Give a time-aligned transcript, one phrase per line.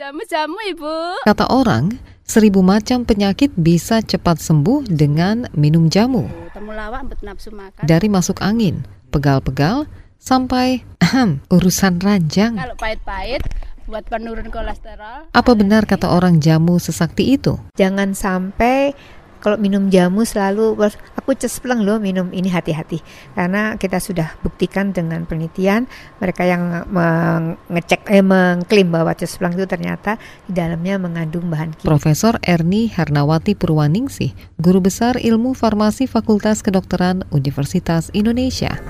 [0.00, 1.28] Jamu-jamu Ibu.
[1.28, 1.92] Kata orang,
[2.24, 6.24] seribu macam penyakit bisa cepat sembuh dengan minum jamu.
[6.56, 7.84] Temulawak empet nafsu makan.
[7.84, 8.80] Dari masuk angin,
[9.12, 9.84] pegal-pegal,
[10.16, 12.56] sampai ahem, urusan ranjang.
[12.56, 13.44] Kalau pahit-pahit
[13.84, 15.28] buat penurun kolesterol.
[15.36, 17.60] Apa benar kata orang jamu sesakti itu?
[17.76, 18.96] Jangan sampai
[19.44, 20.80] kalau minum jamu selalu
[21.20, 23.04] aku cespleng loh minum ini hati-hati
[23.36, 25.84] karena kita sudah buktikan dengan penelitian
[26.16, 30.16] mereka yang mengecek eh mengklaim bahwa cespleng itu ternyata
[30.48, 31.88] di dalamnya mengandung bahan kimia.
[31.92, 38.80] Profesor Erni Hernawati Purwaningsih, guru besar Ilmu Farmasi Fakultas Kedokteran Universitas Indonesia.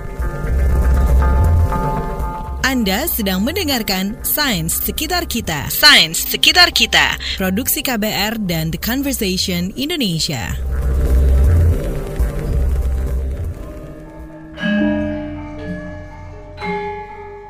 [2.70, 5.66] Anda sedang mendengarkan Sains Sekitar Kita.
[5.74, 7.18] Sains Sekitar Kita.
[7.34, 10.54] Produksi KBR dan The Conversation Indonesia.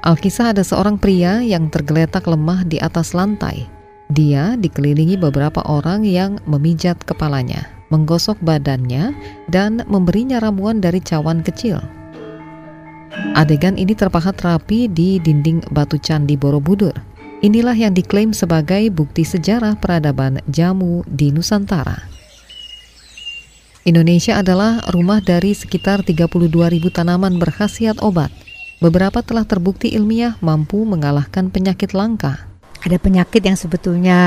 [0.00, 3.68] Alkisah ada seorang pria yang tergeletak lemah di atas lantai.
[4.08, 9.12] Dia dikelilingi beberapa orang yang memijat kepalanya, menggosok badannya,
[9.52, 11.84] dan memberinya ramuan dari cawan kecil.
[13.36, 16.96] Adegan ini terpahat rapi di dinding batu candi Borobudur.
[17.44, 22.08] Inilah yang diklaim sebagai bukti sejarah peradaban jamu di Nusantara.
[23.84, 28.32] Indonesia adalah rumah dari sekitar 32 ribu tanaman berkhasiat obat.
[28.80, 32.48] Beberapa telah terbukti ilmiah mampu mengalahkan penyakit langka.
[32.80, 34.18] Ada penyakit yang sebetulnya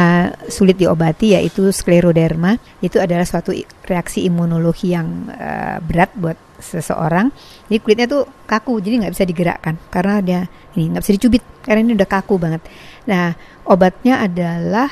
[0.46, 2.62] sulit diobati yaitu skleroderma.
[2.78, 3.50] Itu adalah suatu
[3.90, 7.34] reaksi imunologi yang uh, berat buat seseorang.
[7.66, 10.42] Jadi kulitnya tuh kaku, jadi nggak bisa digerakkan karena dia
[10.78, 12.62] ini nggak bisa dicubit karena ini udah kaku banget.
[13.10, 13.34] Nah
[13.66, 14.86] obatnya adalah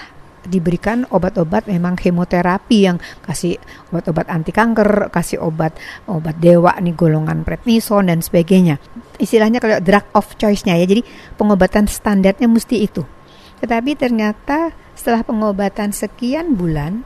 [0.45, 3.58] diberikan obat-obat memang kemoterapi yang kasih
[3.94, 5.78] obat-obat anti kanker, kasih obat
[6.09, 8.81] obat dewa nih golongan prednison dan sebagainya.
[9.22, 10.86] Istilahnya kalau drug of choice-nya ya.
[10.89, 11.02] Jadi
[11.38, 13.06] pengobatan standarnya mesti itu.
[13.61, 17.05] Tetapi ternyata setelah pengobatan sekian bulan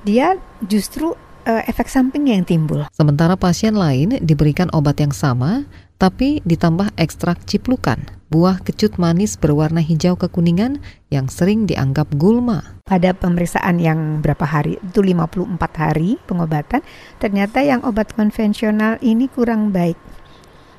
[0.00, 1.12] dia justru
[1.46, 2.84] uh, efek samping yang timbul.
[2.92, 5.64] Sementara pasien lain diberikan obat yang sama,
[6.00, 8.00] tapi ditambah ekstrak ciplukan,
[8.32, 10.80] buah kecut manis berwarna hijau kekuningan
[11.12, 12.80] yang sering dianggap gulma.
[12.88, 16.80] Pada pemeriksaan yang berapa hari, itu 54 hari pengobatan,
[17.20, 20.00] ternyata yang obat konvensional ini kurang baik.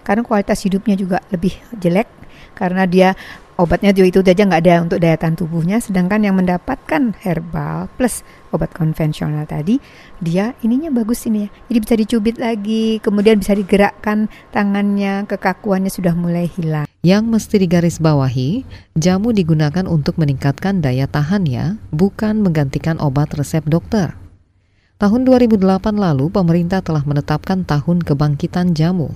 [0.01, 2.09] Karena kualitas hidupnya juga lebih jelek,
[2.57, 3.13] karena dia
[3.61, 5.77] obatnya itu aja nggak ada untuk daya tahan tubuhnya.
[5.77, 9.77] Sedangkan yang mendapatkan herbal plus obat konvensional tadi
[10.17, 11.49] dia ininya bagus ini ya.
[11.69, 16.89] Jadi bisa dicubit lagi kemudian bisa digerakkan tangannya kekakuannya sudah mulai hilang.
[17.01, 18.49] Yang mesti digarisbawahi
[18.97, 24.17] jamu digunakan untuk meningkatkan daya tahan ya bukan menggantikan obat resep dokter.
[25.01, 29.09] Tahun 2008 lalu, pemerintah telah menetapkan Tahun Kebangkitan Jamu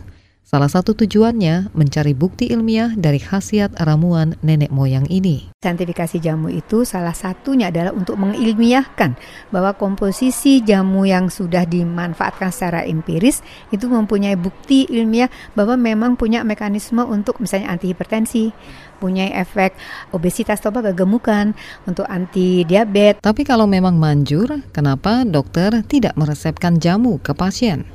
[0.46, 5.50] Salah satu tujuannya mencari bukti ilmiah dari khasiat ramuan nenek moyang ini.
[5.58, 9.18] Santifikasi jamu itu salah satunya adalah untuk mengilmiahkan
[9.50, 13.42] bahwa komposisi jamu yang sudah dimanfaatkan secara empiris
[13.74, 18.54] itu mempunyai bukti ilmiah bahwa memang punya mekanisme untuk misalnya anti hipertensi,
[19.02, 19.74] punya efek
[20.14, 21.58] obesitas atau kegemukan,
[21.90, 23.18] untuk anti diabetes.
[23.18, 27.95] Tapi kalau memang manjur, kenapa dokter tidak meresepkan jamu ke pasien?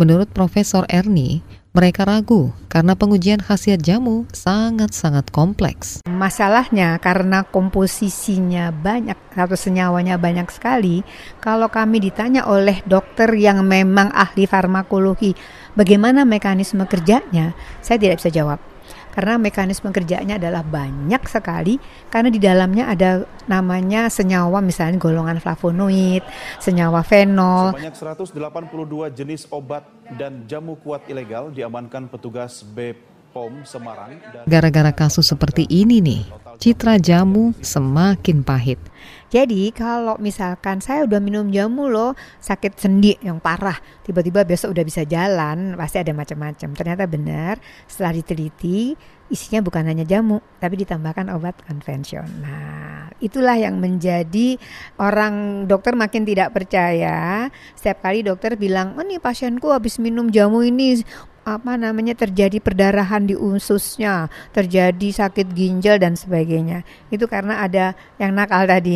[0.00, 1.44] Menurut Profesor Erni,
[1.76, 6.00] mereka ragu karena pengujian khasiat jamu sangat-sangat kompleks.
[6.08, 11.04] Masalahnya karena komposisinya banyak atau senyawanya banyak sekali,
[11.36, 15.36] kalau kami ditanya oleh dokter yang memang ahli farmakologi,
[15.76, 17.52] bagaimana mekanisme kerjanya,
[17.84, 18.69] saya tidak bisa jawab
[19.14, 21.78] karena mekanisme kerjanya adalah banyak sekali
[22.10, 23.10] karena di dalamnya ada
[23.46, 26.22] namanya senyawa misalnya golongan flavonoid,
[26.58, 27.74] senyawa fenol.
[27.74, 29.86] Sebanyak 182 jenis obat
[30.18, 34.18] dan jamu kuat ilegal diamankan petugas BPOM Semarang.
[34.46, 36.22] Gara-gara kasus seperti ini nih,
[36.58, 38.89] citra jamu semakin pahit.
[39.30, 42.12] Jadi kalau misalkan saya udah minum jamu loh
[42.42, 46.68] sakit sendi yang parah, tiba-tiba besok udah bisa jalan, pasti ada macam-macam.
[46.74, 47.54] Ternyata benar
[47.86, 48.94] setelah diteliti
[49.30, 53.14] isinya bukan hanya jamu, tapi ditambahkan obat konvensional.
[53.22, 54.58] Itulah yang menjadi
[54.98, 57.46] orang dokter makin tidak percaya.
[57.78, 60.98] Setiap kali dokter bilang, "Oh nih pasienku habis minum jamu ini
[61.46, 66.84] apa namanya terjadi perdarahan di ususnya, terjadi sakit ginjal dan sebagainya.
[67.08, 68.89] Itu karena ada yang nakal tadi.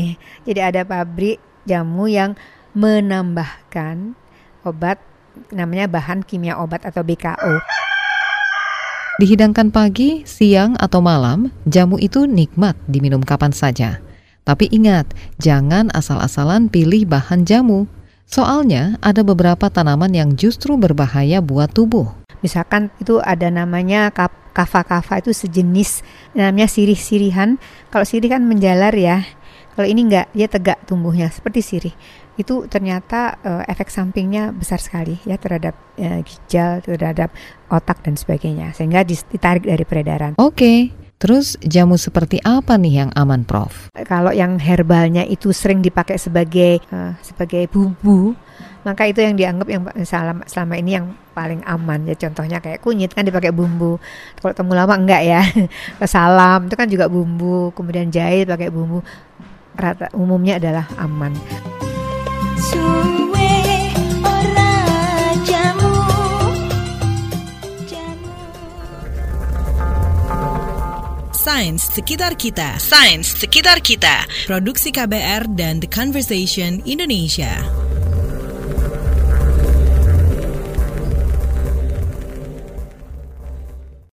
[0.49, 1.39] Jadi ada pabrik
[1.69, 2.35] jamu yang
[2.75, 4.19] menambahkan
[4.67, 4.99] obat
[5.51, 7.63] namanya bahan kimia obat atau BKO.
[9.15, 14.03] Dihidangkan pagi, siang, atau malam, jamu itu nikmat diminum kapan saja.
[14.43, 15.07] Tapi ingat,
[15.39, 17.87] jangan asal-asalan pilih bahan jamu.
[18.27, 22.11] Soalnya ada beberapa tanaman yang justru berbahaya buat tubuh.
[22.43, 24.11] Misalkan itu ada namanya
[24.53, 26.03] kava-kava itu sejenis
[26.35, 27.57] namanya sirih-sirihan.
[27.95, 29.23] Kalau sirih kan menjalar ya.
[29.75, 31.95] Kalau ini enggak, dia tegak tumbuhnya seperti sirih.
[32.39, 37.35] Itu ternyata uh, efek sampingnya besar sekali ya terhadap uh, ginjal, terhadap
[37.67, 38.71] otak dan sebagainya.
[38.75, 40.33] Sehingga ditarik dari peredaran.
[40.39, 40.95] Oke.
[41.15, 43.89] Terus jamu seperti apa nih yang aman, Prof?
[44.05, 48.37] Kalau yang herbalnya itu sering dipakai sebagai uh, sebagai bumbu,
[48.85, 53.11] maka itu yang dianggap yang selama, selama ini yang paling aman ya contohnya kayak kunyit
[53.11, 53.99] kan dipakai bumbu
[54.39, 55.43] kalau temulawak enggak ya
[56.07, 59.03] salam itu kan juga bumbu kemudian jahit pakai bumbu
[59.77, 61.35] rata umumnya adalah aman.
[62.59, 63.53] Suwe
[64.25, 64.73] ora
[65.45, 65.95] jamu,
[67.85, 68.33] jamu.
[71.35, 74.25] Sains sekitar kita, sains sekitar kita.
[74.49, 77.84] Produksi KBR dan The Conversation Indonesia.